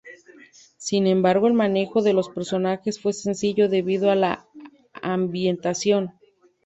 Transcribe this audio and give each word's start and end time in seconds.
Sin 0.77 1.05
embargo 1.05 1.45
el 1.45 1.53
manejo 1.53 2.01
de 2.01 2.13
los 2.13 2.27
personajes 2.29 2.99
fue 2.99 3.13
sencillo 3.13 3.69
debido 3.69 4.09
a 4.09 4.15
la 4.15 4.47
ambientación. 4.99 6.11